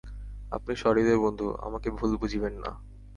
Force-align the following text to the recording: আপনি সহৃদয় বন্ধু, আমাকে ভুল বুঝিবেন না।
আপনি 0.51 0.73
সহৃদয় 0.75 1.19
বন্ধু, 1.19 1.47
আমাকে 1.59 1.87
ভুল 1.91 2.11
বুঝিবেন 2.17 2.53
না। 2.63 2.71